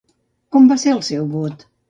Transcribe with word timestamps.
Com 0.55 0.71
va 0.71 0.77
ser 0.85 0.95
el 0.95 1.05
seu 1.11 1.29
vot? 1.37 1.67